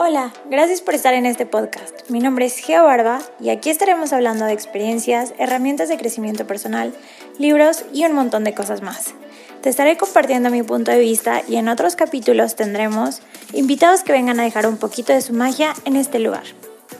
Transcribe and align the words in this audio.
Hola, 0.00 0.32
gracias 0.48 0.80
por 0.80 0.94
estar 0.94 1.12
en 1.14 1.26
este 1.26 1.44
podcast. 1.44 2.08
Mi 2.08 2.20
nombre 2.20 2.46
es 2.46 2.58
Geo 2.58 2.84
Barba 2.84 3.18
y 3.40 3.50
aquí 3.50 3.68
estaremos 3.68 4.12
hablando 4.12 4.44
de 4.44 4.52
experiencias, 4.52 5.34
herramientas 5.40 5.88
de 5.88 5.96
crecimiento 5.96 6.46
personal, 6.46 6.94
libros 7.40 7.84
y 7.92 8.04
un 8.04 8.12
montón 8.12 8.44
de 8.44 8.54
cosas 8.54 8.80
más. 8.80 9.14
Te 9.60 9.68
estaré 9.68 9.96
compartiendo 9.96 10.50
mi 10.50 10.62
punto 10.62 10.92
de 10.92 11.00
vista 11.00 11.42
y 11.48 11.56
en 11.56 11.68
otros 11.68 11.96
capítulos 11.96 12.54
tendremos 12.54 13.22
invitados 13.52 14.04
que 14.04 14.12
vengan 14.12 14.38
a 14.38 14.44
dejar 14.44 14.68
un 14.68 14.76
poquito 14.76 15.12
de 15.12 15.20
su 15.20 15.32
magia 15.32 15.74
en 15.84 15.96
este 15.96 16.20
lugar. 16.20 16.44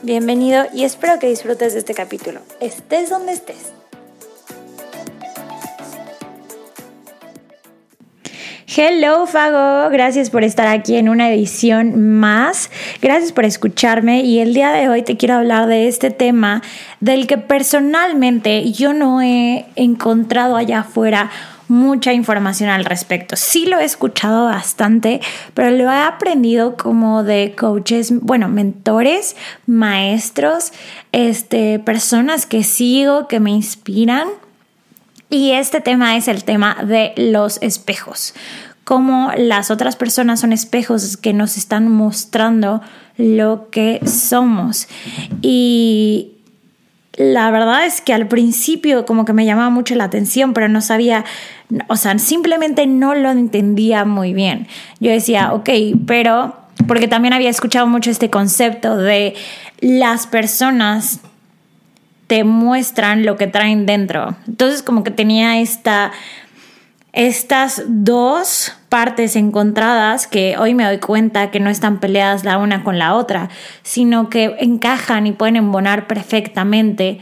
Bienvenido 0.01 0.65
y 0.73 0.83
espero 0.83 1.19
que 1.19 1.29
disfrutes 1.29 1.71
de 1.71 1.79
este 1.79 1.93
capítulo, 1.93 2.41
estés 2.59 3.09
donde 3.09 3.31
estés. 3.31 3.79
Hello 8.81 9.25
Fago, 9.25 9.89
gracias 9.89 10.29
por 10.29 10.43
estar 10.43 10.67
aquí 10.67 10.95
en 10.95 11.09
una 11.09 11.29
edición 11.33 12.19
más, 12.19 12.69
gracias 13.01 13.31
por 13.31 13.45
escucharme 13.45 14.21
y 14.21 14.39
el 14.39 14.53
día 14.53 14.71
de 14.71 14.89
hoy 14.89 15.03
te 15.03 15.17
quiero 15.17 15.35
hablar 15.35 15.67
de 15.67 15.87
este 15.87 16.11
tema 16.11 16.61
del 16.99 17.27
que 17.27 17.37
personalmente 17.37 18.71
yo 18.71 18.93
no 18.93 19.21
he 19.21 19.65
encontrado 19.75 20.55
allá 20.55 20.79
afuera 20.81 21.29
mucha 21.67 22.13
información 22.13 22.69
al 22.69 22.83
respecto. 22.83 23.35
Sí 23.35 23.65
lo 23.65 23.79
he 23.79 23.85
escuchado 23.85 24.45
bastante, 24.45 25.21
pero 25.53 25.69
lo 25.69 25.83
he 25.83 26.01
aprendido 26.01 26.75
como 26.75 27.23
de 27.23 27.55
coaches, 27.57 28.11
bueno, 28.21 28.49
mentores, 28.49 29.35
maestros, 29.67 30.73
este, 31.11 31.79
personas 31.79 32.45
que 32.45 32.63
sigo, 32.63 33.27
que 33.27 33.39
me 33.39 33.51
inspiran 33.51 34.27
y 35.29 35.51
este 35.51 35.79
tema 35.79 36.17
es 36.17 36.27
el 36.27 36.43
tema 36.43 36.77
de 36.83 37.13
los 37.15 37.61
espejos. 37.61 38.33
Cómo 38.83 39.31
las 39.37 39.71
otras 39.71 39.95
personas 39.95 40.39
son 40.39 40.53
espejos 40.53 41.17
que 41.17 41.33
nos 41.33 41.57
están 41.57 41.89
mostrando 41.89 42.81
lo 43.17 43.69
que 43.69 43.99
somos. 44.05 44.87
Y 45.41 46.31
la 47.13 47.51
verdad 47.51 47.85
es 47.85 48.01
que 48.01 48.13
al 48.13 48.27
principio 48.27 49.05
como 49.05 49.25
que 49.25 49.33
me 49.33 49.45
llamaba 49.45 49.69
mucho 49.69 49.93
la 49.95 50.05
atención, 50.05 50.53
pero 50.53 50.69
no 50.69 50.81
sabía, 50.81 51.25
o 51.87 51.97
sea, 51.97 52.17
simplemente 52.17 52.87
no 52.87 53.13
lo 53.13 53.29
entendía 53.29 54.05
muy 54.05 54.33
bien. 54.33 54.67
Yo 54.99 55.11
decía, 55.11 55.53
ok, 55.53 55.69
pero 56.07 56.55
porque 56.87 57.07
también 57.07 57.33
había 57.33 57.49
escuchado 57.49 57.87
mucho 57.87 58.09
este 58.09 58.29
concepto 58.29 58.95
de 58.95 59.35
las 59.81 60.27
personas 60.27 61.19
te 62.27 62.43
muestran 62.43 63.25
lo 63.25 63.37
que 63.37 63.47
traen 63.47 63.85
dentro. 63.85 64.35
Entonces 64.47 64.83
como 64.83 65.03
que 65.03 65.11
tenía 65.11 65.59
esta, 65.59 66.11
estas 67.13 67.83
dos 67.87 68.73
partes 68.89 69.35
encontradas 69.35 70.27
que 70.27 70.57
hoy 70.57 70.73
me 70.73 70.85
doy 70.85 70.99
cuenta 70.99 71.51
que 71.51 71.59
no 71.59 71.69
están 71.69 71.99
peleadas 71.99 72.43
la 72.43 72.57
una 72.57 72.83
con 72.83 72.99
la 72.99 73.15
otra, 73.15 73.49
sino 73.83 74.29
que 74.29 74.55
encajan 74.59 75.27
y 75.27 75.31
pueden 75.31 75.55
embonar 75.55 76.07
perfectamente 76.07 77.21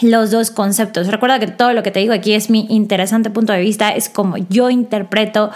los 0.00 0.30
dos 0.30 0.50
conceptos. 0.50 1.08
Recuerda 1.08 1.38
que 1.38 1.48
todo 1.48 1.72
lo 1.72 1.82
que 1.82 1.90
te 1.90 2.00
digo 2.00 2.12
aquí 2.12 2.34
es 2.34 2.48
mi 2.50 2.66
interesante 2.70 3.30
punto 3.30 3.52
de 3.52 3.60
vista, 3.60 3.90
es 3.90 4.08
como 4.08 4.36
yo 4.36 4.70
interpreto 4.70 5.50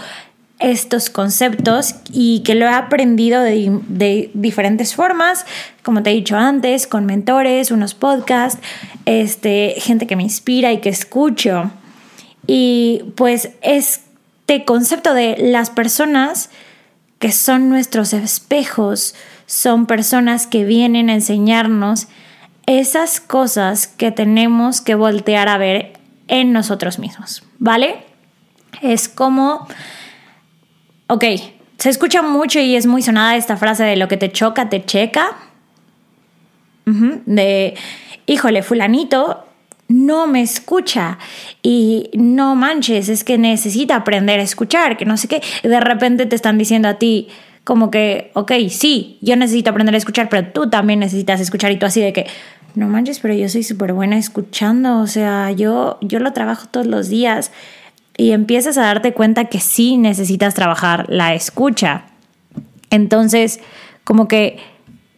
estos 0.58 1.10
conceptos 1.10 1.96
y 2.12 2.40
que 2.40 2.54
lo 2.54 2.64
he 2.64 2.70
aprendido 2.70 3.42
de, 3.42 4.30
diferentes 4.34 4.94
formas, 4.94 5.44
como 5.82 6.02
te 6.02 6.10
he 6.10 6.14
dicho 6.14 6.36
antes, 6.36 6.86
con 6.86 7.04
mentores, 7.04 7.70
unos 7.70 7.94
podcasts, 7.94 8.60
este, 9.04 9.74
gente 9.78 10.06
que 10.06 10.16
me 10.16 10.22
inspira 10.22 10.72
y 10.72 10.78
que 10.78 10.88
escucho. 10.88 11.70
Y 12.46 13.04
pues 13.16 13.50
este 13.62 14.64
concepto 14.64 15.14
de 15.14 15.36
las 15.38 15.70
personas 15.70 16.50
que 17.18 17.32
son 17.32 17.68
nuestros 17.68 18.12
espejos, 18.12 19.14
son 19.46 19.86
personas 19.86 20.46
que 20.46 20.64
vienen 20.64 21.08
a 21.08 21.14
enseñarnos 21.14 22.08
esas 22.66 23.20
cosas 23.20 23.86
que 23.86 24.10
tenemos 24.10 24.80
que 24.80 24.94
voltear 24.94 25.48
a 25.48 25.56
ver 25.56 25.94
en 26.28 26.52
nosotros 26.52 26.98
mismos, 26.98 27.42
¿vale? 27.58 28.04
Es 28.82 29.08
como 29.08 29.66
Ok, 31.08 31.24
se 31.78 31.88
escucha 31.88 32.22
mucho 32.22 32.58
y 32.58 32.74
es 32.74 32.86
muy 32.86 33.00
sonada 33.00 33.36
esta 33.36 33.56
frase 33.56 33.84
de 33.84 33.96
lo 33.96 34.08
que 34.08 34.16
te 34.16 34.32
choca, 34.32 34.68
te 34.68 34.84
checa. 34.84 35.36
De, 36.84 37.74
híjole, 38.26 38.62
fulanito 38.62 39.45
no 39.88 40.26
me 40.26 40.42
escucha 40.42 41.18
y 41.62 42.10
no 42.14 42.54
manches, 42.54 43.08
es 43.08 43.24
que 43.24 43.38
necesita 43.38 43.96
aprender 43.96 44.40
a 44.40 44.42
escuchar, 44.42 44.96
que 44.96 45.04
no 45.04 45.16
sé 45.16 45.28
qué. 45.28 45.42
de 45.62 45.80
repente 45.80 46.26
te 46.26 46.36
están 46.36 46.58
diciendo 46.58 46.88
a 46.88 46.94
ti 46.94 47.28
como 47.64 47.90
que, 47.90 48.30
ok, 48.34 48.52
sí, 48.70 49.18
yo 49.22 49.36
necesito 49.36 49.70
aprender 49.70 49.94
a 49.94 49.98
escuchar, 49.98 50.28
pero 50.28 50.48
tú 50.48 50.70
también 50.70 51.00
necesitas 51.00 51.40
escuchar 51.40 51.72
y 51.72 51.78
tú 51.78 51.86
así 51.86 52.00
de 52.00 52.12
que, 52.12 52.26
no 52.74 52.88
manches, 52.88 53.20
pero 53.20 53.34
yo 53.34 53.48
soy 53.48 53.62
súper 53.62 53.92
buena 53.92 54.18
escuchando, 54.18 55.00
o 55.00 55.06
sea, 55.06 55.50
yo, 55.50 55.98
yo 56.00 56.20
lo 56.20 56.32
trabajo 56.32 56.68
todos 56.70 56.86
los 56.86 57.08
días 57.08 57.50
y 58.16 58.32
empiezas 58.32 58.78
a 58.78 58.82
darte 58.82 59.12
cuenta 59.12 59.46
que 59.46 59.60
sí 59.60 59.96
necesitas 59.96 60.54
trabajar 60.54 61.06
la 61.08 61.34
escucha. 61.34 62.04
Entonces, 62.90 63.60
como 64.04 64.28
que 64.28 64.58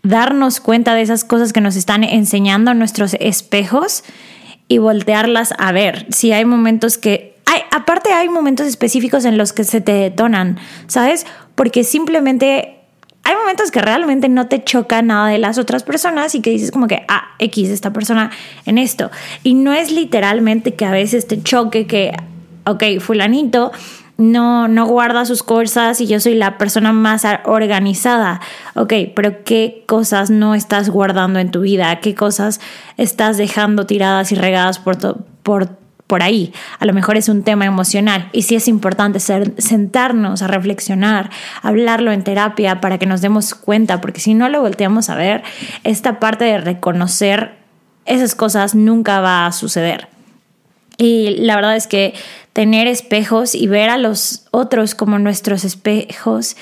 darnos 0.02 0.60
cuenta 0.60 0.94
de 0.94 1.02
esas 1.02 1.24
cosas 1.24 1.52
que 1.52 1.60
nos 1.60 1.76
están 1.76 2.02
enseñando 2.04 2.72
nuestros 2.74 3.14
espejos 3.20 4.04
y 4.68 4.78
voltearlas 4.78 5.54
a 5.58 5.72
ver. 5.72 6.06
Si 6.10 6.32
hay 6.32 6.44
momentos 6.44 6.98
que... 6.98 7.36
Hay, 7.46 7.62
aparte 7.70 8.12
hay 8.12 8.28
momentos 8.28 8.66
específicos 8.66 9.24
en 9.24 9.38
los 9.38 9.54
que 9.54 9.64
se 9.64 9.80
te 9.80 9.92
detonan, 9.92 10.58
¿sabes? 10.86 11.26
Porque 11.54 11.82
simplemente 11.82 12.76
hay 13.24 13.34
momentos 13.36 13.70
que 13.70 13.80
realmente 13.80 14.28
no 14.28 14.48
te 14.48 14.62
choca 14.62 15.00
nada 15.00 15.28
de 15.28 15.38
las 15.38 15.56
otras 15.56 15.82
personas 15.82 16.34
y 16.34 16.42
que 16.42 16.50
dices 16.50 16.70
como 16.70 16.86
que, 16.86 17.04
ah, 17.08 17.28
X, 17.38 17.70
esta 17.70 17.92
persona 17.92 18.30
en 18.66 18.76
esto. 18.76 19.10
Y 19.42 19.54
no 19.54 19.72
es 19.72 19.90
literalmente 19.90 20.74
que 20.74 20.84
a 20.84 20.90
veces 20.90 21.26
te 21.26 21.42
choque 21.42 21.86
que 21.86 22.12
ok, 22.68 23.00
fulanito 23.00 23.72
no, 24.18 24.66
no 24.66 24.84
guarda 24.86 25.24
sus 25.24 25.44
cosas 25.44 26.00
y 26.00 26.08
yo 26.08 26.18
soy 26.18 26.34
la 26.34 26.58
persona 26.58 26.92
más 26.92 27.24
organizada. 27.44 28.40
Ok, 28.74 28.92
pero 29.14 29.44
¿qué 29.44 29.84
cosas 29.86 30.28
no 30.28 30.56
estás 30.56 30.90
guardando 30.90 31.38
en 31.38 31.52
tu 31.52 31.60
vida? 31.60 32.00
¿Qué 32.00 32.16
cosas 32.16 32.60
estás 32.96 33.38
dejando 33.38 33.86
tiradas 33.86 34.32
y 34.32 34.34
regadas 34.34 34.80
por, 34.80 35.24
por, 35.44 35.78
por 36.08 36.22
ahí? 36.24 36.52
A 36.80 36.84
lo 36.84 36.92
mejor 36.92 37.16
es 37.16 37.28
un 37.28 37.44
tema 37.44 37.64
emocional 37.64 38.28
y 38.32 38.42
sí 38.42 38.56
es 38.56 38.66
importante 38.66 39.20
sentarnos 39.20 40.42
a 40.42 40.48
reflexionar, 40.48 41.30
hablarlo 41.62 42.10
en 42.10 42.24
terapia 42.24 42.80
para 42.80 42.98
que 42.98 43.06
nos 43.06 43.20
demos 43.20 43.54
cuenta, 43.54 44.00
porque 44.00 44.20
si 44.20 44.34
no 44.34 44.48
lo 44.48 44.60
volteamos 44.60 45.10
a 45.10 45.14
ver, 45.14 45.44
esta 45.84 46.18
parte 46.18 46.44
de 46.44 46.58
reconocer 46.58 47.52
esas 48.04 48.34
cosas 48.34 48.74
nunca 48.74 49.20
va 49.20 49.46
a 49.46 49.52
suceder. 49.52 50.17
Y 50.98 51.36
la 51.38 51.56
verdad 51.56 51.76
es 51.76 51.86
que 51.86 52.12
tener 52.52 52.88
espejos 52.88 53.54
y 53.54 53.68
ver 53.68 53.88
a 53.88 53.98
los 53.98 54.46
otros 54.50 54.96
como 54.96 55.18
nuestros 55.18 55.64
espejos 55.64 56.56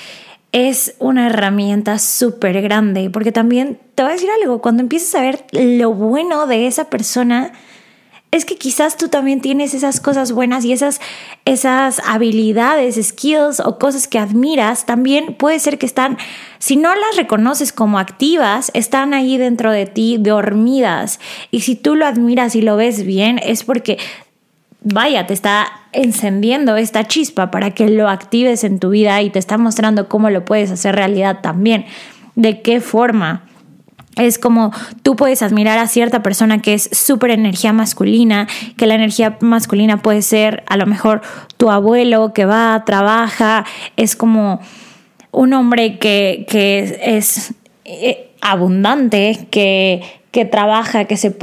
es 0.51 0.95
una 0.99 1.27
herramienta 1.27 1.99
súper 1.99 2.61
grande, 2.61 3.09
porque 3.09 3.31
también 3.31 3.79
te 3.95 4.03
voy 4.03 4.11
a 4.11 4.15
decir 4.15 4.29
algo, 4.41 4.61
cuando 4.61 4.81
empiezas 4.81 5.15
a 5.15 5.21
ver 5.21 5.43
lo 5.51 5.93
bueno 5.93 6.47
de 6.47 6.67
esa 6.67 6.89
persona, 6.89 7.51
es 8.31 8.45
que 8.45 8.57
quizás 8.57 8.97
tú 8.97 9.07
también 9.07 9.41
tienes 9.41 9.73
esas 9.73 9.99
cosas 9.99 10.31
buenas 10.31 10.65
y 10.65 10.73
esas, 10.73 10.99
esas 11.45 12.01
habilidades, 12.05 12.99
skills 13.01 13.59
o 13.61 13.79
cosas 13.79 14.07
que 14.07 14.19
admiras, 14.19 14.85
también 14.85 15.35
puede 15.35 15.59
ser 15.59 15.77
que 15.77 15.85
están, 15.85 16.17
si 16.59 16.75
no 16.75 16.93
las 16.93 17.15
reconoces 17.15 17.71
como 17.71 17.99
activas, 17.99 18.69
están 18.73 19.13
ahí 19.13 19.37
dentro 19.37 19.71
de 19.71 19.85
ti 19.85 20.17
dormidas. 20.19 21.19
Y 21.51 21.61
si 21.61 21.75
tú 21.75 21.95
lo 21.95 22.05
admiras 22.05 22.55
y 22.55 22.61
lo 22.61 22.75
ves 22.75 23.05
bien, 23.05 23.39
es 23.41 23.63
porque 23.63 23.97
vaya, 24.81 25.27
te 25.27 25.33
está 25.33 25.67
encendiendo 25.91 26.75
esta 26.77 27.05
chispa 27.05 27.51
para 27.51 27.71
que 27.71 27.89
lo 27.89 28.09
actives 28.09 28.63
en 28.63 28.79
tu 28.79 28.89
vida 28.89 29.21
y 29.21 29.29
te 29.29 29.39
está 29.39 29.57
mostrando 29.57 30.07
cómo 30.07 30.29
lo 30.29 30.45
puedes 30.45 30.71
hacer 30.71 30.95
realidad 30.95 31.39
también. 31.41 31.85
¿De 32.35 32.61
qué 32.61 32.81
forma? 32.81 33.43
Es 34.15 34.39
como 34.39 34.71
tú 35.03 35.15
puedes 35.15 35.41
admirar 35.43 35.77
a 35.77 35.87
cierta 35.87 36.23
persona 36.23 36.61
que 36.61 36.73
es 36.73 36.89
súper 36.91 37.31
energía 37.31 37.71
masculina, 37.73 38.47
que 38.75 38.87
la 38.87 38.95
energía 38.95 39.37
masculina 39.41 40.01
puede 40.01 40.21
ser 40.23 40.63
a 40.67 40.77
lo 40.77 40.87
mejor 40.87 41.21
tu 41.57 41.69
abuelo 41.69 42.33
que 42.33 42.45
va, 42.45 42.83
trabaja, 42.85 43.65
es 43.95 44.15
como 44.15 44.59
un 45.31 45.53
hombre 45.53 45.99
que, 45.99 46.47
que 46.49 46.99
es 47.03 47.53
eh, 47.85 48.31
abundante, 48.41 49.47
que, 49.51 50.01
que 50.31 50.45
trabaja, 50.45 51.05
que, 51.05 51.17
se 51.17 51.33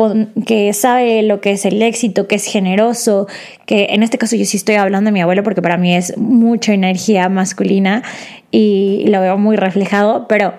que 0.47 0.73
sabe 0.73 1.23
lo 1.23 1.41
que 1.41 1.53
es 1.53 1.65
el 1.65 1.81
éxito, 1.83 2.29
que 2.29 2.37
es 2.37 2.45
generoso, 2.45 3.27
que 3.67 3.89
en 3.91 4.03
este 4.03 4.19
caso 4.19 4.37
yo 4.37 4.45
sí 4.45 4.57
estoy 4.57 4.77
hablando 4.77 5.09
de 5.09 5.13
mi 5.13 5.21
abuelo 5.21 5.43
porque 5.43 5.63
para 5.63 5.77
mí 5.77 5.95
es 5.95 6.17
mucha 6.19 6.73
energía 6.73 7.29
masculina 7.29 8.03
y 8.51 9.05
lo 9.09 9.21
veo 9.21 9.39
muy 9.39 9.57
reflejado, 9.57 10.29
pero 10.29 10.55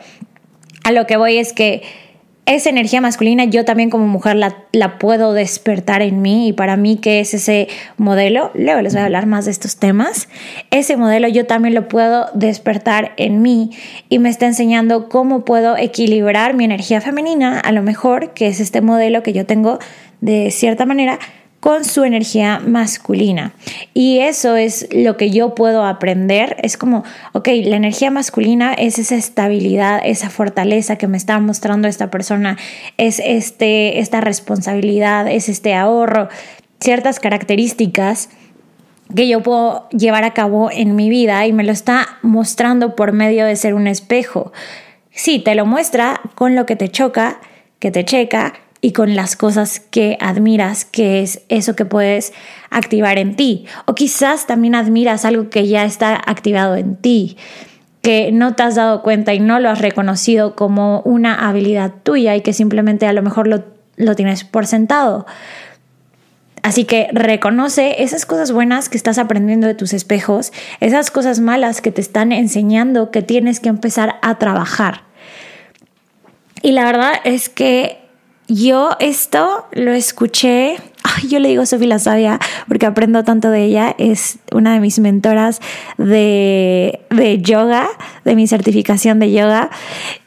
a 0.83 0.91
lo 0.91 1.05
que 1.05 1.17
voy 1.17 1.37
es 1.37 1.53
que 1.53 1.83
esa 2.45 2.69
energía 2.69 3.01
masculina 3.01 3.45
yo 3.45 3.65
también 3.65 3.89
como 3.89 4.07
mujer 4.07 4.35
la, 4.35 4.55
la, 4.71 4.99
puedo 4.99 5.33
despertar 5.33 6.01
en 6.01 6.21
mí 6.21 6.49
y 6.49 6.53
para 6.53 6.77
mí 6.77 6.97
que 6.97 7.19
es 7.19 7.33
ese 7.33 7.67
modelo, 7.97 8.51
luego 8.53 8.81
les 8.81 8.93
voy 8.93 9.01
a 9.01 9.05
hablar 9.05 9.25
más 9.25 9.45
de 9.45 9.51
estos 9.51 9.77
temas, 9.77 10.29
ese 10.69 10.95
modelo 10.95 11.27
yo 11.27 11.45
también 11.47 11.73
lo 11.73 11.87
puedo 11.87 12.27
despertar 12.33 13.13
en 13.17 13.41
mí 13.41 13.71
y 14.09 14.19
me 14.19 14.29
está 14.29 14.45
enseñando 14.45 15.09
cómo 15.09 15.43
puedo 15.43 15.75
equilibrar 15.75 16.53
mi 16.53 16.65
energía 16.65 17.01
femenina, 17.01 17.59
a 17.59 17.71
lo 17.71 17.81
mejor 17.81 18.33
que 18.33 18.47
es 18.47 18.59
este 18.59 18.81
modelo 18.81 19.23
que 19.23 19.33
yo 19.33 19.45
tengo 19.45 19.79
de 20.21 20.51
cierta 20.51 20.85
manera 20.85 21.19
con 21.65 21.83
su 21.83 22.03
energía 22.03 22.59
masculina. 22.59 23.53
Y 23.95 24.19
eso 24.19 24.55
es 24.55 24.87
lo 24.91 25.17
que 25.17 25.31
yo 25.31 25.55
puedo 25.55 25.83
aprender. 25.83 26.57
Es 26.61 26.77
como, 26.77 27.03
ok, 27.33 27.47
la 27.63 27.75
energía 27.75 28.11
masculina 28.11 28.75
es 28.75 28.99
esa 28.99 29.15
estabilidad, 29.15 29.99
esa 30.05 30.29
fortaleza 30.29 30.97
que 30.97 31.07
me 31.07 31.17
está 31.17 31.39
mostrando 31.39 31.87
esta 31.87 32.11
persona, 32.11 32.59
es 32.97 33.19
este, 33.19 33.97
esta 33.97 34.21
responsabilidad, 34.21 35.27
es 35.27 35.49
este 35.49 35.73
ahorro, 35.73 36.29
ciertas 36.79 37.19
características 37.19 38.29
que 39.15 39.27
yo 39.27 39.41
puedo 39.41 39.89
llevar 39.89 40.23
a 40.23 40.35
cabo 40.35 40.69
en 40.71 40.95
mi 40.95 41.09
vida 41.09 41.47
y 41.47 41.51
me 41.51 41.63
lo 41.63 41.71
está 41.71 42.19
mostrando 42.21 42.95
por 42.95 43.11
medio 43.11 43.43
de 43.43 43.55
ser 43.55 43.73
un 43.73 43.87
espejo. 43.87 44.53
Sí, 45.09 45.39
te 45.39 45.55
lo 45.55 45.65
muestra 45.65 46.21
con 46.35 46.53
lo 46.53 46.67
que 46.67 46.75
te 46.75 46.89
choca, 46.89 47.39
que 47.79 47.89
te 47.89 48.05
checa, 48.05 48.53
y 48.85 48.91
con 48.91 49.15
las 49.15 49.35
cosas 49.35 49.79
que 49.79 50.15
admiras, 50.21 50.85
que 50.85 51.23
es 51.23 51.41
eso 51.49 51.75
que 51.75 51.85
puedes 51.85 52.33
activar 52.69 53.17
en 53.17 53.35
ti. 53.35 53.65
O 53.85 53.95
quizás 53.95 54.45
también 54.45 54.75
admiras 54.75 55.25
algo 55.25 55.49
que 55.49 55.67
ya 55.67 55.85
está 55.85 56.13
activado 56.13 56.75
en 56.75 56.95
ti, 56.95 57.35
que 58.03 58.31
no 58.31 58.53
te 58.53 58.61
has 58.61 58.75
dado 58.75 59.01
cuenta 59.01 59.33
y 59.33 59.39
no 59.39 59.59
lo 59.59 59.71
has 59.71 59.81
reconocido 59.81 60.55
como 60.55 61.01
una 61.01 61.49
habilidad 61.49 61.93
tuya 62.03 62.35
y 62.35 62.41
que 62.41 62.53
simplemente 62.53 63.07
a 63.07 63.13
lo 63.13 63.23
mejor 63.23 63.47
lo, 63.47 63.63
lo 63.95 64.15
tienes 64.15 64.43
por 64.43 64.67
sentado. 64.67 65.25
Así 66.61 66.85
que 66.85 67.07
reconoce 67.11 68.03
esas 68.03 68.27
cosas 68.27 68.51
buenas 68.51 68.87
que 68.87 68.97
estás 68.97 69.17
aprendiendo 69.17 69.65
de 69.65 69.73
tus 69.73 69.93
espejos, 69.93 70.53
esas 70.79 71.09
cosas 71.09 71.39
malas 71.39 71.81
que 71.81 71.91
te 71.91 72.01
están 72.01 72.31
enseñando 72.31 73.09
que 73.09 73.23
tienes 73.23 73.59
que 73.59 73.69
empezar 73.69 74.17
a 74.21 74.37
trabajar. 74.37 75.05
Y 76.61 76.73
la 76.73 76.85
verdad 76.85 77.13
es 77.23 77.49
que 77.49 78.04
yo 78.47 78.91
esto 78.99 79.65
lo 79.71 79.91
escuché, 79.91 80.77
yo 81.27 81.39
le 81.39 81.49
digo 81.49 81.65
Sofía 81.65 81.87
la 81.87 81.99
Sabia 81.99 82.39
porque 82.67 82.85
aprendo 82.85 83.23
tanto 83.23 83.49
de 83.49 83.63
ella, 83.63 83.95
es 83.97 84.37
una 84.51 84.73
de 84.73 84.79
mis 84.79 84.99
mentoras 84.99 85.61
de, 85.97 86.99
de 87.09 87.41
yoga, 87.41 87.87
de 88.23 88.35
mi 88.35 88.47
certificación 88.47 89.19
de 89.19 89.31
yoga. 89.31 89.69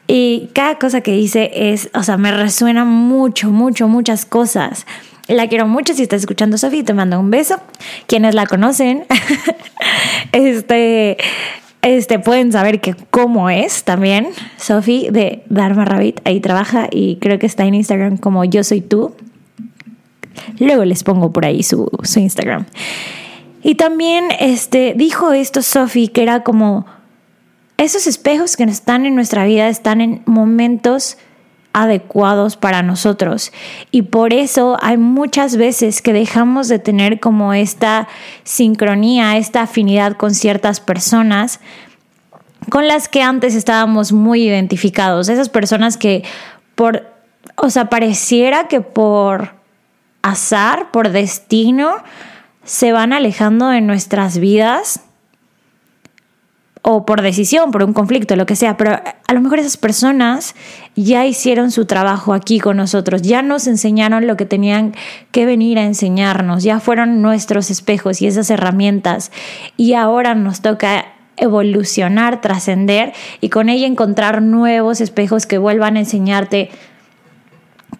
Y 0.07 0.49
cada 0.53 0.79
cosa 0.79 1.01
que 1.01 1.11
dice 1.11 1.51
es, 1.53 1.89
o 1.93 2.01
sea, 2.01 2.17
me 2.17 2.31
resuena 2.31 2.83
mucho, 2.83 3.51
mucho, 3.51 3.87
muchas 3.87 4.25
cosas. 4.25 4.85
La 5.27 5.47
quiero 5.47 5.67
mucho. 5.67 5.93
Si 5.93 6.01
estás 6.01 6.21
escuchando, 6.21 6.57
Sofía, 6.57 6.83
te 6.83 6.95
mando 6.95 7.19
un 7.19 7.29
beso. 7.29 7.61
Quienes 8.07 8.33
la 8.33 8.47
conocen, 8.47 9.05
este, 10.31 11.17
este, 11.81 12.19
pueden 12.19 12.51
saber 12.51 12.81
que 12.81 12.95
cómo 13.09 13.49
es 13.49 13.83
también 13.83 14.27
Sophie 14.57 15.11
de 15.11 15.43
Dharma 15.49 15.85
Rabbit. 15.85 16.19
Ahí 16.25 16.39
trabaja 16.39 16.87
y 16.91 17.17
creo 17.17 17.39
que 17.39 17.45
está 17.45 17.65
en 17.65 17.75
Instagram 17.75 18.17
como 18.17 18.43
yo 18.43 18.63
soy 18.63 18.81
tú. 18.81 19.15
Luego 20.59 20.85
les 20.85 21.03
pongo 21.03 21.31
por 21.31 21.45
ahí 21.45 21.63
su, 21.63 21.89
su 22.03 22.19
Instagram. 22.19 22.65
Y 23.61 23.75
también 23.75 24.25
este, 24.39 24.93
dijo 24.95 25.31
esto 25.31 25.61
Sophie, 25.61 26.09
que 26.09 26.23
era 26.23 26.43
como 26.43 26.85
esos 27.77 28.07
espejos 28.07 28.57
que 28.57 28.63
están 28.63 29.05
en 29.05 29.15
nuestra 29.15 29.45
vida 29.45 29.69
están 29.69 30.01
en 30.01 30.21
momentos 30.25 31.17
adecuados 31.73 32.57
para 32.57 32.81
nosotros. 32.81 33.51
Y 33.91 34.03
por 34.03 34.33
eso 34.33 34.77
hay 34.81 34.97
muchas 34.97 35.55
veces 35.55 36.01
que 36.01 36.13
dejamos 36.13 36.67
de 36.67 36.79
tener 36.79 37.19
como 37.19 37.53
esta 37.53 38.07
sincronía, 38.43 39.37
esta 39.37 39.61
afinidad 39.61 40.17
con 40.17 40.33
ciertas 40.33 40.79
personas 40.79 41.59
con 42.69 42.87
las 42.87 43.07
que 43.07 43.21
antes 43.21 43.55
estábamos 43.55 44.11
muy 44.11 44.43
identificados. 44.43 45.29
Esas 45.29 45.49
personas 45.49 45.97
que 45.97 46.23
por, 46.75 47.07
o 47.55 47.69
sea, 47.69 47.89
pareciera 47.89 48.67
que 48.67 48.81
por 48.81 49.53
azar, 50.21 50.91
por 50.91 51.09
destino, 51.09 51.95
se 52.63 52.91
van 52.91 53.13
alejando 53.13 53.69
de 53.69 53.81
nuestras 53.81 54.37
vidas 54.37 55.01
o 56.81 57.05
por 57.05 57.21
decisión, 57.21 57.71
por 57.71 57.83
un 57.83 57.93
conflicto, 57.93 58.35
lo 58.35 58.45
que 58.45 58.55
sea, 58.55 58.77
pero 58.77 58.91
a 59.27 59.33
lo 59.33 59.41
mejor 59.41 59.59
esas 59.59 59.77
personas 59.77 60.55
ya 61.03 61.25
hicieron 61.25 61.71
su 61.71 61.85
trabajo 61.85 62.33
aquí 62.33 62.59
con 62.59 62.77
nosotros, 62.77 63.21
ya 63.21 63.41
nos 63.41 63.67
enseñaron 63.67 64.27
lo 64.27 64.37
que 64.37 64.45
tenían 64.45 64.93
que 65.31 65.45
venir 65.45 65.79
a 65.79 65.83
enseñarnos, 65.83 66.63
ya 66.63 66.79
fueron 66.79 67.21
nuestros 67.21 67.71
espejos 67.71 68.21
y 68.21 68.27
esas 68.27 68.49
herramientas. 68.49 69.31
Y 69.77 69.93
ahora 69.93 70.35
nos 70.35 70.61
toca 70.61 71.05
evolucionar, 71.37 72.41
trascender 72.41 73.13
y 73.41 73.49
con 73.49 73.69
ella 73.69 73.87
encontrar 73.87 74.41
nuevos 74.41 74.99
espejos 75.01 75.45
que 75.45 75.57
vuelvan 75.57 75.95
a 75.95 75.99
enseñarte 75.99 76.69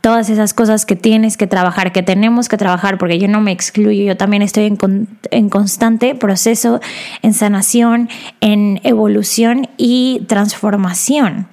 todas 0.02 0.30
esas 0.30 0.54
cosas 0.54 0.86
que 0.86 0.96
tienes 0.96 1.38
que 1.38 1.48
trabajar, 1.48 1.92
que 1.92 2.04
tenemos 2.04 2.48
que 2.48 2.58
trabajar, 2.58 2.98
porque 2.98 3.20
yo 3.20 3.28
no 3.28 3.42
me 3.42 3.52
excluyo, 3.52 4.04
yo 4.04 4.18
también 4.18 4.42
estoy 4.42 4.66
en, 4.66 5.08
en, 5.32 5.50
constante 5.50 6.16
proceso, 6.16 6.80
en 7.22 7.34
sanación, 7.34 8.10
en 8.40 8.80
evolución 8.84 9.68
y 9.78 10.26
transformación. 10.28 11.48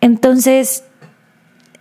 Entonces, 0.00 0.84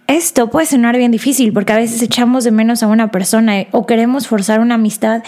esto 0.08 0.50
puede 0.50 0.68
sonar 0.68 0.98
bien 0.98 1.12
difícil 1.12 1.52
porque 1.54 1.74
a 1.74 1.78
veces 1.78 2.02
echamos 2.02 2.44
de 2.44 2.52
menos 2.52 2.84
a 2.84 2.88
una 2.88 3.12
persona 3.12 3.66
o 3.72 3.86
queremos 3.86 4.28
forzar 4.28 4.60
una 4.60 4.76
amistad 4.76 5.24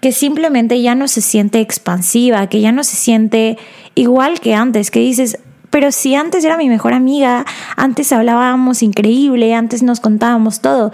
que 0.00 0.12
simplemente 0.12 0.82
ya 0.82 0.94
no 0.94 1.06
se 1.08 1.20
siente 1.20 1.60
expansiva, 1.60 2.48
que 2.48 2.60
ya 2.60 2.72
no 2.72 2.82
se 2.84 2.96
siente 2.96 3.56
igual 3.94 4.40
que 4.40 4.54
antes, 4.54 4.90
que 4.90 4.98
dices, 4.98 5.38
pero 5.70 5.92
si 5.92 6.14
antes 6.14 6.44
era 6.44 6.56
mi 6.56 6.68
mejor 6.68 6.92
amiga, 6.92 7.46
antes 7.76 8.12
hablábamos 8.12 8.82
increíble, 8.82 9.54
antes 9.54 9.82
nos 9.82 10.00
contábamos 10.00 10.60
todo. 10.60 10.92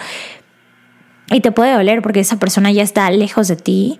Y 1.32 1.40
te 1.40 1.52
puede 1.52 1.72
doler 1.72 2.02
porque 2.02 2.20
esa 2.20 2.38
persona 2.38 2.70
ya 2.70 2.82
está 2.82 3.10
lejos 3.10 3.48
de 3.48 3.56
ti, 3.56 3.98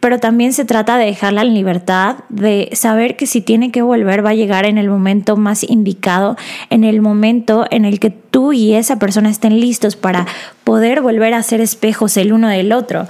pero 0.00 0.18
también 0.18 0.52
se 0.52 0.64
trata 0.64 0.96
de 0.96 1.04
dejarla 1.04 1.42
en 1.42 1.54
libertad, 1.54 2.16
de 2.30 2.70
saber 2.72 3.16
que 3.16 3.26
si 3.26 3.40
tiene 3.42 3.70
que 3.70 3.82
volver 3.82 4.24
va 4.24 4.30
a 4.30 4.34
llegar 4.34 4.64
en 4.64 4.78
el 4.78 4.88
momento 4.88 5.36
más 5.36 5.62
indicado, 5.62 6.36
en 6.70 6.84
el 6.84 7.00
momento 7.02 7.66
en 7.70 7.84
el 7.84 8.00
que 8.00 8.10
tú 8.10 8.52
y 8.52 8.74
esa 8.74 8.98
persona 8.98 9.30
estén 9.30 9.60
listos 9.60 9.96
para 9.96 10.26
poder 10.64 11.02
volver 11.02 11.34
a 11.34 11.42
ser 11.42 11.60
espejos 11.60 12.16
el 12.16 12.32
uno 12.32 12.48
del 12.48 12.72
otro 12.72 13.06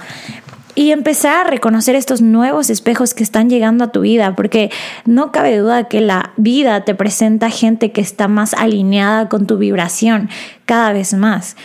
y 0.75 0.91
empezar 0.91 1.45
a 1.45 1.49
reconocer 1.49 1.95
estos 1.95 2.21
nuevos 2.21 2.69
espejos 2.69 3.13
que 3.13 3.23
están 3.23 3.49
llegando 3.49 3.83
a 3.83 3.91
tu 3.91 4.01
vida, 4.01 4.35
porque 4.35 4.71
no 5.05 5.31
cabe 5.31 5.57
duda 5.57 5.87
que 5.87 6.01
la 6.01 6.31
vida 6.37 6.85
te 6.85 6.95
presenta 6.95 7.49
gente 7.49 7.91
que 7.91 8.01
está 8.01 8.27
más 8.27 8.53
alineada 8.53 9.29
con 9.29 9.47
tu 9.47 9.57
vibración 9.57 10.29
cada 10.65 10.93
vez 10.93 11.13
más. 11.13 11.55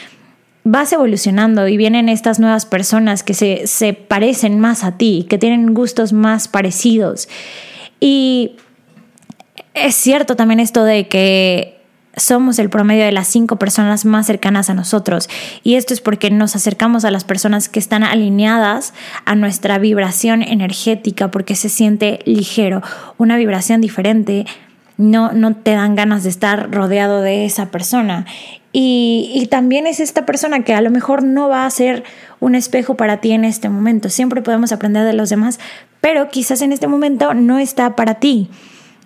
Vas 0.69 0.93
evolucionando 0.93 1.69
y 1.69 1.77
vienen 1.77 2.09
estas 2.09 2.41
nuevas 2.41 2.67
personas 2.67 3.23
que 3.23 3.35
se, 3.35 3.69
se 3.69 3.93
parecen 3.93 4.59
más 4.59 4.83
a 4.83 4.99
ti, 4.99 5.25
que 5.31 5.39
tienen 5.39 5.75
gustos 5.75 6.13
más 6.13 6.49
parecidos. 6.49 7.29
Y 8.01 8.57
es 9.75 9.95
cierto 9.95 10.35
también 10.35 10.59
esto 10.59 10.83
de 10.83 11.07
que 11.07 11.77
somos 12.17 12.59
el 12.59 12.71
promedio 12.71 13.05
de 13.05 13.13
las 13.13 13.29
cinco 13.29 13.61
personas 13.61 14.05
más 14.05 14.27
cercanas 14.27 14.71
a 14.71 14.75
nosotros. 14.75 15.29
Y 15.63 15.75
esto 15.75 15.95
es 15.95 16.01
porque 16.01 16.31
nos 16.31 16.57
acercamos 16.57 17.05
a 17.05 17.11
las 17.11 17.25
personas 17.25 17.69
que 17.69 17.79
están 17.79 18.03
alineadas 18.03 18.95
a 19.25 19.35
nuestra 19.35 19.79
vibración 19.79 20.43
energética, 20.43 21.31
porque 21.31 21.55
se 21.55 21.69
siente 21.69 22.21
ligero, 22.25 22.83
una 23.19 23.37
vibración 23.37 23.81
diferente. 23.81 24.47
No, 24.97 25.33
no 25.33 25.55
te 25.55 25.73
dan 25.73 25.95
ganas 25.95 26.25
de 26.25 26.31
estar 26.31 26.73
rodeado 26.73 27.21
de 27.21 27.45
esa 27.45 27.71
persona. 27.71 28.25
Y, 28.79 29.49
también 29.51 29.87
es 29.87 30.01
esta 30.01 30.27
persona 30.27 30.63
que 30.63 30.75
a 30.75 30.83
lo 30.83 30.91
mejor 30.91 31.23
no 31.23 31.49
va 31.49 31.65
a 31.65 31.71
ser 31.71 32.05
un 32.41 32.55
espejo 32.55 32.95
para 32.95 33.23
ti 33.23 33.33
en 33.33 33.47
este 33.47 33.71
momento. 33.71 34.11
Siempre 34.11 34.43
podemos 34.43 34.71
aprender 34.71 35.07
de 35.07 35.15
los 35.15 35.31
demás, 35.31 35.59
pero 36.03 36.29
quizás 36.29 36.61
en 36.61 36.73
este 36.73 36.87
momento 36.87 37.33
no 37.33 37.59
está 37.59 37.97
para 37.97 38.17
ti. 38.17 38.51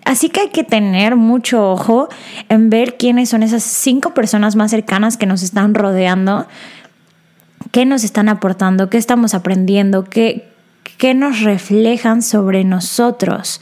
Así 0.03 0.27
que 0.27 0.41
hay 0.41 0.49
que 0.49 0.65
tener 0.65 1.15
mucho 1.15 1.71
ojo 1.71 2.09
en 2.49 2.69
ver 2.69 2.97
quiénes 2.97 3.29
son 3.29 3.43
esas 3.43 3.63
cinco 3.63 4.13
personas 4.13 4.57
más 4.57 4.71
cercanas 4.71 5.15
que 5.15 5.25
nos 5.25 5.41
están 5.41 5.73
rodeando, 5.73 6.47
qué 7.71 7.85
nos 7.85 8.03
están 8.03 8.27
aportando, 8.27 8.89
qué 8.89 8.97
estamos 8.97 9.33
aprendiendo, 9.33 10.03
qué, 10.03 10.49
qué 10.97 11.13
nos 11.13 11.43
reflejan 11.43 12.21
sobre 12.21 12.65
nosotros 12.65 13.61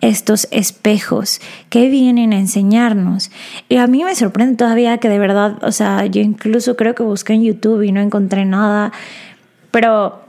estos 0.00 0.48
espejos 0.50 1.40
que 1.70 1.88
vienen 1.88 2.32
a 2.32 2.38
enseñarnos. 2.38 3.30
Y 3.68 3.76
a 3.76 3.86
mí 3.86 4.04
me 4.04 4.14
sorprende 4.14 4.56
todavía 4.56 4.98
que 4.98 5.08
de 5.08 5.18
verdad, 5.18 5.62
o 5.62 5.72
sea, 5.72 6.06
yo 6.06 6.20
incluso 6.20 6.76
creo 6.76 6.94
que 6.94 7.02
busqué 7.02 7.34
en 7.34 7.44
YouTube 7.44 7.82
y 7.82 7.92
no 7.92 8.00
encontré 8.00 8.44
nada, 8.44 8.92
pero 9.70 10.26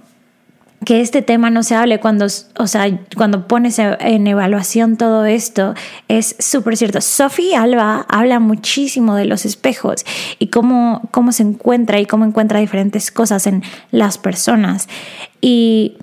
que 0.86 1.02
este 1.02 1.22
tema 1.22 1.50
no 1.50 1.64
se 1.64 1.76
hable 1.76 2.00
cuando, 2.00 2.28
o 2.58 2.68
sea, 2.68 2.86
cuando 3.16 3.48
pones 3.48 3.80
en 3.80 4.28
evaluación 4.28 4.96
todo 4.96 5.26
esto, 5.26 5.74
es 6.08 6.36
súper 6.40 6.78
cierto. 6.78 7.02
Sophie 7.02 7.56
Alba 7.56 8.06
habla 8.08 8.40
muchísimo 8.40 9.16
de 9.16 9.26
los 9.26 9.46
espejos 9.46 10.06
y 10.40 10.48
cómo, 10.48 11.02
cómo 11.12 11.32
se 11.32 11.44
encuentra 11.44 12.00
y 12.00 12.06
cómo 12.06 12.26
encuentra 12.26 12.60
diferentes 12.60 13.12
cosas 13.12 13.48
en 13.48 13.64
las 13.92 14.18
personas. 14.18 14.88
Y, 15.42 15.98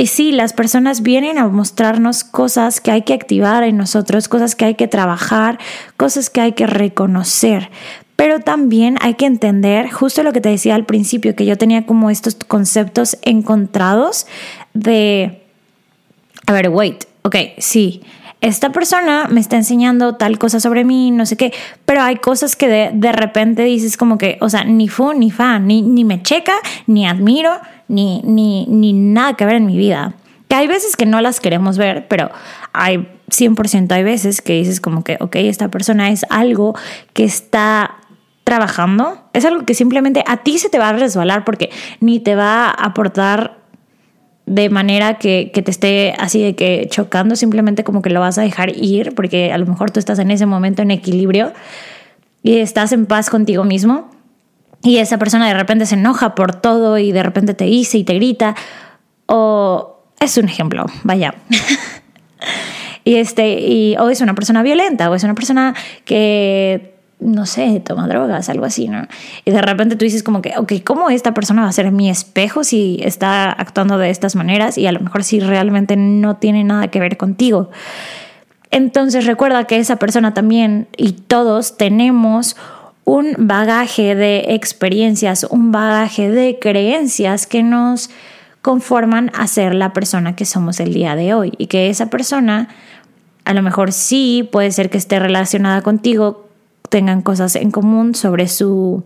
y 0.00 0.06
sí, 0.06 0.30
las 0.30 0.52
personas 0.52 1.02
vienen 1.02 1.38
a 1.38 1.48
mostrarnos 1.48 2.22
cosas 2.22 2.80
que 2.80 2.92
hay 2.92 3.02
que 3.02 3.14
activar 3.14 3.64
en 3.64 3.76
nosotros, 3.76 4.28
cosas 4.28 4.54
que 4.54 4.64
hay 4.64 4.76
que 4.76 4.86
trabajar, 4.86 5.58
cosas 5.96 6.30
que 6.30 6.40
hay 6.40 6.52
que 6.52 6.68
reconocer. 6.68 7.68
Pero 8.14 8.38
también 8.38 8.96
hay 9.00 9.14
que 9.14 9.26
entender 9.26 9.90
justo 9.90 10.22
lo 10.22 10.32
que 10.32 10.40
te 10.40 10.50
decía 10.50 10.76
al 10.76 10.86
principio, 10.86 11.34
que 11.34 11.46
yo 11.46 11.58
tenía 11.58 11.84
como 11.84 12.10
estos 12.10 12.36
conceptos 12.36 13.18
encontrados 13.22 14.28
de, 14.72 15.42
a 16.46 16.52
ver, 16.52 16.68
wait, 16.68 17.04
ok, 17.22 17.34
sí, 17.58 18.02
esta 18.40 18.70
persona 18.70 19.26
me 19.28 19.40
está 19.40 19.56
enseñando 19.56 20.14
tal 20.14 20.38
cosa 20.38 20.60
sobre 20.60 20.84
mí, 20.84 21.10
no 21.10 21.26
sé 21.26 21.36
qué, 21.36 21.52
pero 21.84 22.02
hay 22.02 22.16
cosas 22.16 22.54
que 22.54 22.68
de, 22.68 22.90
de 22.94 23.10
repente 23.10 23.64
dices 23.64 23.96
como 23.96 24.16
que, 24.16 24.38
o 24.40 24.48
sea, 24.48 24.62
ni 24.62 24.86
fu 24.86 25.12
ni 25.12 25.32
fa, 25.32 25.58
ni, 25.58 25.82
ni 25.82 26.04
me 26.04 26.22
checa, 26.22 26.54
ni 26.86 27.04
admiro, 27.04 27.50
ni, 27.88 28.22
ni, 28.22 28.66
ni 28.66 28.92
nada 28.92 29.34
que 29.34 29.44
ver 29.44 29.56
en 29.56 29.66
mi 29.66 29.76
vida. 29.76 30.14
Que 30.48 30.56
hay 30.56 30.66
veces 30.66 30.96
que 30.96 31.06
no 31.06 31.20
las 31.20 31.40
queremos 31.40 31.76
ver, 31.76 32.06
pero 32.08 32.30
hay 32.72 33.08
100% 33.30 33.92
hay 33.92 34.02
veces 34.02 34.40
que 34.40 34.54
dices 34.54 34.80
como 34.80 35.04
que, 35.04 35.16
ok, 35.20 35.36
esta 35.36 35.68
persona 35.68 36.10
es 36.10 36.24
algo 36.30 36.74
que 37.12 37.24
está 37.24 37.96
trabajando, 38.44 39.22
es 39.34 39.44
algo 39.44 39.66
que 39.66 39.74
simplemente 39.74 40.24
a 40.26 40.38
ti 40.38 40.58
se 40.58 40.70
te 40.70 40.78
va 40.78 40.88
a 40.88 40.92
resbalar 40.94 41.44
porque 41.44 41.70
ni 42.00 42.18
te 42.18 42.34
va 42.34 42.66
a 42.66 42.70
aportar 42.70 43.58
de 44.46 44.70
manera 44.70 45.18
que, 45.18 45.50
te 45.52 45.70
esté 45.70 46.14
así 46.18 46.42
de 46.42 46.56
que 46.56 46.86
chocando, 46.90 47.36
simplemente 47.36 47.84
como 47.84 48.00
que 48.00 48.08
lo 48.08 48.20
vas 48.20 48.38
a 48.38 48.42
dejar 48.42 48.74
ir 48.74 49.14
porque 49.14 49.52
a 49.52 49.58
lo 49.58 49.66
mejor 49.66 49.90
tú 49.90 50.00
estás 50.00 50.18
en 50.18 50.30
ese 50.30 50.46
momento 50.46 50.80
en 50.80 50.90
equilibrio 50.90 51.52
y 52.42 52.56
estás 52.56 52.92
en 52.92 53.04
paz 53.04 53.28
contigo 53.28 53.64
mismo 53.64 54.10
y 54.82 54.98
esa 54.98 55.18
persona 55.18 55.48
de 55.48 55.54
repente 55.54 55.86
se 55.86 55.94
enoja 55.94 56.34
por 56.34 56.54
todo 56.54 56.98
y 56.98 57.12
de 57.12 57.22
repente 57.22 57.54
te 57.54 57.64
dice 57.64 57.98
y 57.98 58.04
te 58.04 58.14
grita 58.14 58.54
o 59.26 60.00
es 60.20 60.36
un 60.36 60.46
ejemplo, 60.46 60.86
vaya. 61.02 61.34
y 63.04 63.16
este 63.16 63.60
y 63.60 63.96
o 63.96 64.08
es 64.10 64.20
una 64.20 64.34
persona 64.34 64.62
violenta 64.62 65.10
o 65.10 65.14
es 65.14 65.24
una 65.24 65.34
persona 65.34 65.74
que 66.04 66.98
no 67.20 67.46
sé, 67.46 67.82
toma 67.84 68.06
drogas, 68.06 68.48
algo 68.48 68.64
así, 68.64 68.88
¿no? 68.88 69.06
Y 69.44 69.50
de 69.50 69.60
repente 69.60 69.96
tú 69.96 70.04
dices 70.04 70.22
como 70.22 70.40
que, 70.40 70.54
ok, 70.56 70.74
¿cómo 70.84 71.10
esta 71.10 71.34
persona 71.34 71.62
va 71.62 71.68
a 71.68 71.72
ser 71.72 71.90
mi 71.90 72.08
espejo 72.08 72.62
si 72.62 73.00
está 73.02 73.50
actuando 73.50 73.98
de 73.98 74.10
estas 74.10 74.36
maneras 74.36 74.78
y 74.78 74.86
a 74.86 74.92
lo 74.92 75.00
mejor 75.00 75.24
si 75.24 75.40
realmente 75.40 75.96
no 75.96 76.36
tiene 76.36 76.62
nada 76.62 76.88
que 76.88 77.00
ver 77.00 77.16
contigo? 77.16 77.70
Entonces 78.70 79.26
recuerda 79.26 79.64
que 79.64 79.78
esa 79.78 79.96
persona 79.96 80.34
también 80.34 80.86
y 80.96 81.12
todos 81.12 81.76
tenemos 81.76 82.56
un 83.08 83.34
bagaje 83.38 84.14
de 84.14 84.54
experiencias, 84.54 85.44
un 85.44 85.72
bagaje 85.72 86.28
de 86.30 86.58
creencias 86.60 87.46
que 87.46 87.62
nos 87.62 88.10
conforman 88.60 89.30
a 89.34 89.46
ser 89.46 89.74
la 89.74 89.94
persona 89.94 90.36
que 90.36 90.44
somos 90.44 90.78
el 90.78 90.92
día 90.92 91.16
de 91.16 91.32
hoy. 91.32 91.54
Y 91.56 91.68
que 91.68 91.88
esa 91.88 92.10
persona 92.10 92.68
a 93.46 93.54
lo 93.54 93.62
mejor 93.62 93.92
sí 93.92 94.46
puede 94.52 94.70
ser 94.72 94.90
que 94.90 94.98
esté 94.98 95.18
relacionada 95.18 95.80
contigo 95.80 96.48
tengan 96.90 97.22
cosas 97.22 97.56
en 97.56 97.70
común 97.70 98.14
sobre 98.14 98.46
su, 98.46 99.02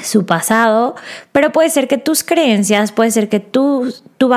su 0.00 0.24
pasado, 0.24 0.94
pero 1.32 1.52
puede 1.52 1.70
ser 1.70 1.86
que 1.86 1.98
tus 1.98 2.24
creencias, 2.24 2.92
puede 2.92 3.10
ser 3.10 3.28
que 3.28 3.40
tu, 3.40 3.92
tu 4.18 4.28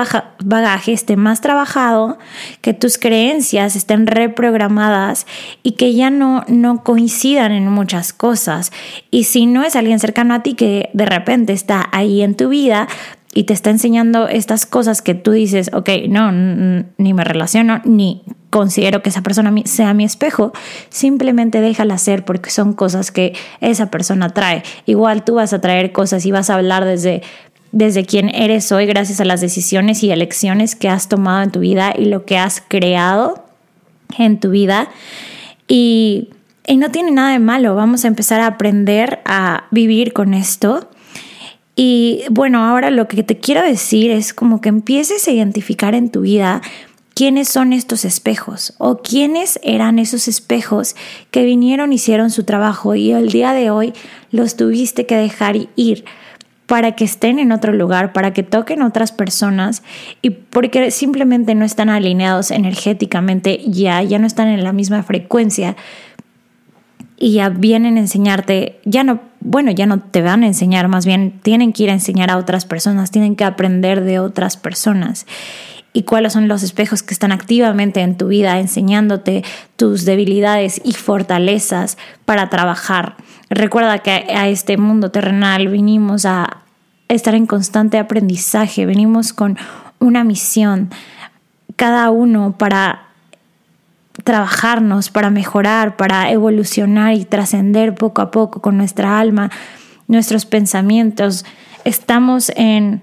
bagaje 0.44 0.92
esté 0.92 1.16
más 1.16 1.40
trabajado, 1.40 2.18
que 2.60 2.74
tus 2.74 2.98
creencias 2.98 3.74
estén 3.74 4.06
reprogramadas 4.06 5.26
y 5.62 5.72
que 5.72 5.94
ya 5.94 6.10
no, 6.10 6.44
no 6.48 6.84
coincidan 6.84 7.52
en 7.52 7.70
muchas 7.70 8.12
cosas. 8.12 8.70
Y 9.10 9.24
si 9.24 9.46
no 9.46 9.64
es 9.64 9.76
alguien 9.76 9.98
cercano 9.98 10.34
a 10.34 10.42
ti 10.42 10.54
que 10.54 10.90
de 10.92 11.06
repente 11.06 11.52
está 11.52 11.88
ahí 11.92 12.22
en 12.22 12.34
tu 12.34 12.48
vida, 12.50 12.86
y 13.36 13.44
te 13.44 13.52
está 13.52 13.68
enseñando 13.68 14.28
estas 14.28 14.64
cosas 14.64 15.02
que 15.02 15.14
tú 15.14 15.32
dices, 15.32 15.70
ok, 15.74 15.90
no, 16.08 16.32
ni 16.32 17.12
me 17.12 17.22
relaciono, 17.22 17.82
ni 17.84 18.22
considero 18.50 19.02
que 19.02 19.10
esa 19.10 19.22
persona 19.22 19.52
sea 19.64 19.94
mi 19.94 20.04
espejo, 20.04 20.52
simplemente 20.88 21.60
déjala 21.60 21.98
ser 21.98 22.24
porque 22.24 22.50
son 22.50 22.72
cosas 22.72 23.10
que 23.10 23.34
esa 23.60 23.90
persona 23.90 24.30
trae. 24.30 24.62
Igual 24.86 25.24
tú 25.24 25.34
vas 25.34 25.52
a 25.52 25.60
traer 25.60 25.92
cosas 25.92 26.24
y 26.26 26.30
vas 26.30 26.50
a 26.50 26.54
hablar 26.54 26.84
desde 26.84 27.22
desde 27.72 28.06
quién 28.06 28.30
eres 28.30 28.72
hoy 28.72 28.86
gracias 28.86 29.20
a 29.20 29.26
las 29.26 29.40
decisiones 29.42 30.02
y 30.02 30.10
elecciones 30.10 30.76
que 30.76 30.88
has 30.88 31.08
tomado 31.08 31.42
en 31.42 31.50
tu 31.50 31.60
vida 31.60 31.92
y 31.98 32.06
lo 32.06 32.24
que 32.24 32.38
has 32.38 32.62
creado 32.66 33.44
en 34.16 34.40
tu 34.40 34.50
vida. 34.50 34.88
Y, 35.68 36.30
y 36.66 36.76
no 36.78 36.90
tiene 36.90 37.10
nada 37.10 37.32
de 37.32 37.38
malo, 37.38 37.74
vamos 37.74 38.04
a 38.04 38.08
empezar 38.08 38.40
a 38.40 38.46
aprender 38.46 39.20
a 39.26 39.64
vivir 39.72 40.14
con 40.14 40.32
esto 40.32 40.88
y 41.78 42.22
bueno, 42.30 42.64
ahora 42.64 42.90
lo 42.90 43.06
que 43.06 43.22
te 43.22 43.36
quiero 43.36 43.62
decir 43.62 44.10
es 44.10 44.32
como 44.32 44.62
que 44.62 44.70
empieces 44.70 45.28
a 45.28 45.30
identificar 45.30 45.94
en 45.94 46.10
tu 46.10 46.22
vida 46.22 46.62
quiénes 47.16 47.48
son 47.48 47.72
estos 47.72 48.04
espejos 48.04 48.74
o 48.76 48.98
quiénes 48.98 49.58
eran 49.62 49.98
esos 49.98 50.28
espejos 50.28 50.94
que 51.30 51.46
vinieron, 51.46 51.94
hicieron 51.94 52.28
su 52.28 52.44
trabajo 52.44 52.94
y 52.94 53.10
el 53.10 53.30
día 53.30 53.54
de 53.54 53.70
hoy 53.70 53.94
los 54.30 54.54
tuviste 54.54 55.06
que 55.06 55.16
dejar 55.16 55.56
ir 55.76 56.04
para 56.66 56.92
que 56.92 57.04
estén 57.04 57.38
en 57.38 57.52
otro 57.52 57.72
lugar, 57.72 58.12
para 58.12 58.34
que 58.34 58.42
toquen 58.42 58.82
otras 58.82 59.12
personas 59.12 59.82
y 60.20 60.28
porque 60.28 60.90
simplemente 60.90 61.54
no 61.54 61.64
están 61.64 61.88
alineados 61.88 62.50
energéticamente 62.50 63.62
ya, 63.66 64.02
ya 64.02 64.18
no 64.18 64.26
están 64.26 64.48
en 64.48 64.62
la 64.62 64.74
misma 64.74 65.02
frecuencia 65.02 65.74
y 67.16 67.32
ya 67.32 67.48
vienen 67.48 67.96
a 67.96 68.00
enseñarte, 68.00 68.78
ya 68.84 69.04
no, 69.04 69.20
bueno, 69.40 69.70
ya 69.70 69.86
no 69.86 70.00
te 70.00 70.20
van 70.20 70.42
a 70.42 70.48
enseñar, 70.48 70.88
más 70.88 71.06
bien 71.06 71.40
tienen 71.42 71.72
que 71.72 71.84
ir 71.84 71.90
a 71.90 71.94
enseñar 71.94 72.30
a 72.30 72.36
otras 72.36 72.66
personas, 72.66 73.10
tienen 73.10 73.36
que 73.36 73.44
aprender 73.44 74.04
de 74.04 74.18
otras 74.18 74.58
personas. 74.58 75.26
Y 75.96 76.02
cuáles 76.02 76.34
son 76.34 76.46
los 76.46 76.62
espejos 76.62 77.02
que 77.02 77.14
están 77.14 77.32
activamente 77.32 78.02
en 78.02 78.18
tu 78.18 78.28
vida 78.28 78.60
enseñándote 78.60 79.44
tus 79.76 80.04
debilidades 80.04 80.78
y 80.84 80.92
fortalezas 80.92 81.96
para 82.26 82.50
trabajar. 82.50 83.16
Recuerda 83.48 84.00
que 84.00 84.10
a 84.10 84.46
este 84.46 84.76
mundo 84.76 85.10
terrenal 85.10 85.68
vinimos 85.68 86.26
a 86.26 86.58
estar 87.08 87.34
en 87.34 87.46
constante 87.46 87.96
aprendizaje, 87.96 88.84
venimos 88.84 89.32
con 89.32 89.56
una 89.98 90.22
misión, 90.22 90.90
cada 91.76 92.10
uno 92.10 92.58
para 92.58 93.06
trabajarnos, 94.22 95.08
para 95.08 95.30
mejorar, 95.30 95.96
para 95.96 96.30
evolucionar 96.30 97.14
y 97.14 97.24
trascender 97.24 97.94
poco 97.94 98.20
a 98.20 98.30
poco 98.30 98.60
con 98.60 98.76
nuestra 98.76 99.18
alma, 99.18 99.50
nuestros 100.08 100.44
pensamientos. 100.44 101.46
Estamos 101.86 102.52
en... 102.54 103.00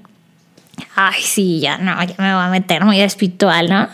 Ay, 0.95 1.21
sí, 1.21 1.59
ya 1.59 1.77
no, 1.77 2.01
ya 2.03 2.15
me 2.19 2.33
voy 2.33 2.43
a 2.43 2.49
meter 2.49 2.83
muy 2.85 3.01
espiritual, 3.01 3.69
¿no? 3.69 3.87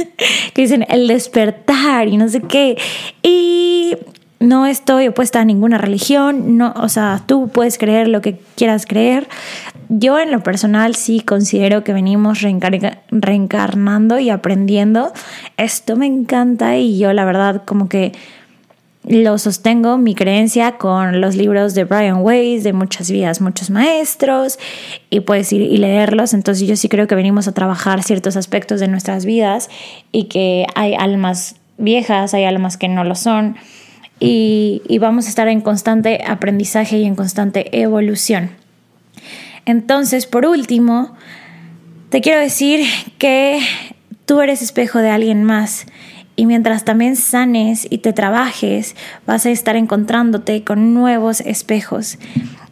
que 0.54 0.62
dicen 0.62 0.86
el 0.88 1.08
despertar 1.08 2.08
y 2.08 2.16
no 2.16 2.28
sé 2.28 2.42
qué. 2.42 2.76
Y 3.22 3.96
no 4.38 4.66
estoy 4.66 5.08
opuesta 5.08 5.40
a 5.40 5.44
ninguna 5.44 5.78
religión, 5.78 6.56
no, 6.56 6.72
o 6.76 6.88
sea, 6.88 7.22
tú 7.26 7.48
puedes 7.48 7.78
creer 7.78 8.08
lo 8.08 8.20
que 8.20 8.38
quieras 8.56 8.86
creer. 8.86 9.28
Yo 9.88 10.18
en 10.18 10.30
lo 10.30 10.42
personal 10.42 10.94
sí 10.94 11.20
considero 11.20 11.84
que 11.84 11.92
venimos 11.92 12.40
reencarnando 13.10 14.18
y 14.18 14.30
aprendiendo. 14.30 15.12
Esto 15.56 15.96
me 15.96 16.06
encanta 16.06 16.76
y 16.76 16.98
yo 16.98 17.12
la 17.12 17.24
verdad 17.24 17.62
como 17.64 17.88
que 17.88 18.12
lo 19.06 19.38
sostengo 19.38 19.98
mi 19.98 20.14
creencia 20.14 20.78
con 20.78 21.20
los 21.20 21.36
libros 21.36 21.74
de 21.74 21.84
Brian 21.84 22.22
Weiss, 22.22 22.64
de 22.64 22.72
muchas 22.72 23.10
vidas, 23.10 23.40
muchos 23.40 23.70
maestros, 23.70 24.58
y 25.10 25.20
puedes 25.20 25.52
ir 25.52 25.60
y 25.60 25.76
leerlos. 25.76 26.34
Entonces 26.34 26.66
yo 26.66 26.76
sí 26.76 26.88
creo 26.88 27.06
que 27.06 27.14
venimos 27.14 27.46
a 27.48 27.52
trabajar 27.52 28.02
ciertos 28.02 28.36
aspectos 28.36 28.80
de 28.80 28.88
nuestras 28.88 29.24
vidas 29.24 29.68
y 30.10 30.24
que 30.24 30.66
hay 30.74 30.94
almas 30.94 31.56
viejas, 31.76 32.34
hay 32.34 32.44
almas 32.44 32.76
que 32.76 32.88
no 32.88 33.04
lo 33.04 33.14
son 33.14 33.56
y, 34.20 34.98
vamos 35.00 35.26
a 35.26 35.28
estar 35.28 35.48
en 35.48 35.60
constante 35.60 36.22
aprendizaje 36.26 36.98
y 36.98 37.04
en 37.04 37.14
constante 37.14 37.80
evolución. 37.80 38.50
Entonces, 39.66 40.26
por 40.26 40.46
último, 40.46 41.14
te 42.10 42.20
quiero 42.20 42.40
decir 42.40 42.86
que 43.18 43.60
tú 44.24 44.40
eres 44.40 44.62
espejo 44.62 44.98
de 44.98 45.10
alguien 45.10 45.44
más 45.44 45.86
y 46.36 46.46
mientras 46.46 46.84
también 46.84 47.16
sanes 47.16 47.86
y 47.88 47.98
te 47.98 48.12
trabajes, 48.12 48.96
vas 49.26 49.46
a 49.46 49.50
estar 49.50 49.76
encontrándote 49.76 50.64
con 50.64 50.94
nuevos 50.94 51.40
espejos. 51.40 52.18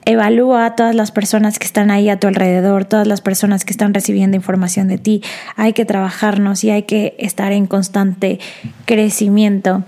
Evalúa 0.05 0.67
a 0.67 0.75
todas 0.75 0.97
las 0.97 1.13
personas 1.13 1.61
que 1.61 1.67
están 1.67 1.93
ahí 1.93 2.09
a 2.09 2.19
tu 2.19 2.27
alrededor, 2.27 2.85
todas 2.85 3.07
las 3.07 3.21
personas 3.21 3.65
que 3.65 3.71
están 3.73 3.95
recibiendo 3.95 4.37
información 4.37 4.89
de 4.89 4.99
ti. 4.99 5.23
Hay 5.55 5.75
que 5.75 5.85
trabajarnos 5.85 6.65
y 6.65 6.71
hay 6.71 6.83
que 6.83 7.15
estar 7.19 7.53
en 7.53 7.67
constante 7.67 8.41
crecimiento. 8.85 9.85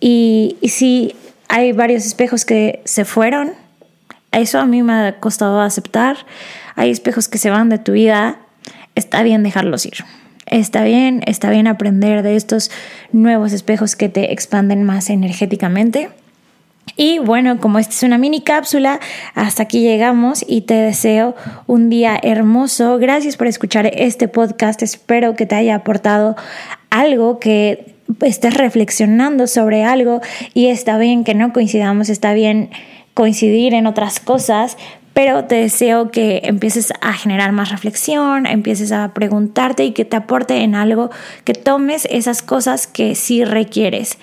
Y, 0.00 0.56
y 0.62 0.70
si 0.70 1.14
hay 1.48 1.72
varios 1.72 2.06
espejos 2.06 2.46
que 2.46 2.80
se 2.84 3.04
fueron, 3.04 3.52
eso 4.32 4.60
a 4.60 4.64
mí 4.64 4.82
me 4.82 4.94
ha 4.94 5.20
costado 5.20 5.60
aceptar. 5.60 6.16
Hay 6.74 6.90
espejos 6.90 7.28
que 7.28 7.36
se 7.36 7.50
van 7.50 7.68
de 7.68 7.78
tu 7.78 7.92
vida. 7.92 8.38
está 8.94 9.22
bien 9.22 9.42
dejarlos 9.42 9.84
ir. 9.84 10.04
Está 10.50 10.82
bien, 10.82 11.22
está 11.26 11.48
bien 11.50 11.68
aprender 11.68 12.22
de 12.22 12.34
estos 12.36 12.70
nuevos 13.12 13.52
espejos 13.52 13.94
que 13.94 14.08
te 14.08 14.32
expanden 14.32 14.82
más 14.82 15.08
energéticamente. 15.08 16.10
Y 16.96 17.20
bueno, 17.20 17.58
como 17.60 17.78
esta 17.78 17.94
es 17.94 18.02
una 18.02 18.18
mini 18.18 18.40
cápsula, 18.42 18.98
hasta 19.34 19.62
aquí 19.62 19.80
llegamos 19.80 20.44
y 20.46 20.62
te 20.62 20.74
deseo 20.74 21.36
un 21.66 21.88
día 21.88 22.18
hermoso. 22.20 22.98
Gracias 22.98 23.36
por 23.36 23.46
escuchar 23.46 23.86
este 23.86 24.26
podcast. 24.26 24.82
Espero 24.82 25.36
que 25.36 25.46
te 25.46 25.54
haya 25.54 25.76
aportado 25.76 26.36
algo, 26.90 27.38
que 27.38 27.94
estés 28.20 28.54
reflexionando 28.54 29.46
sobre 29.46 29.84
algo 29.84 30.20
y 30.52 30.66
está 30.66 30.98
bien 30.98 31.22
que 31.22 31.34
no 31.34 31.52
coincidamos, 31.52 32.08
está 32.08 32.32
bien 32.32 32.70
coincidir 33.14 33.74
en 33.74 33.86
otras 33.86 34.18
cosas, 34.18 34.76
pero 35.14 35.44
te 35.44 35.56
deseo 35.56 36.10
que 36.10 36.42
empieces 36.44 36.92
a 37.00 37.12
generar 37.12 37.52
más 37.52 37.70
reflexión, 37.70 38.46
empieces 38.46 38.92
a 38.92 39.12
preguntarte 39.12 39.84
y 39.84 39.92
que 39.92 40.04
te 40.04 40.16
aporte 40.16 40.58
en 40.62 40.74
algo, 40.74 41.10
que 41.44 41.54
tomes 41.54 42.06
esas 42.10 42.42
cosas 42.42 42.86
que 42.86 43.14
sí 43.14 43.44
requieres. 43.44 44.18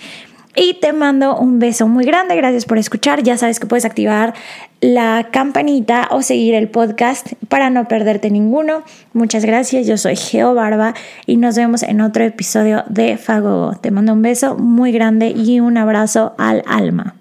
Y 0.59 0.73
te 0.81 0.91
mando 0.91 1.37
un 1.37 1.59
beso 1.59 1.87
muy 1.87 2.03
grande, 2.03 2.35
gracias 2.35 2.65
por 2.65 2.79
escuchar. 2.79 3.21
Ya 3.21 3.37
sabes 3.37 3.59
que 3.59 3.67
puedes 3.67 3.85
activar 3.85 4.33
la 4.81 5.27
campanita 5.31 6.07
o 6.09 6.23
seguir 6.23 6.55
el 6.55 6.67
podcast 6.67 7.33
para 7.47 7.69
no 7.69 7.87
perderte 7.87 8.31
ninguno. 8.31 8.81
Muchas 9.13 9.45
gracias, 9.45 9.85
yo 9.85 9.97
soy 9.97 10.15
Geo 10.15 10.55
Barba 10.55 10.95
y 11.27 11.37
nos 11.37 11.55
vemos 11.57 11.83
en 11.83 12.01
otro 12.01 12.23
episodio 12.23 12.83
de 12.89 13.17
Fagogo. 13.17 13.75
Te 13.75 13.91
mando 13.91 14.13
un 14.13 14.23
beso 14.23 14.57
muy 14.57 14.91
grande 14.91 15.29
y 15.29 15.59
un 15.59 15.77
abrazo 15.77 16.33
al 16.39 16.63
alma. 16.65 17.16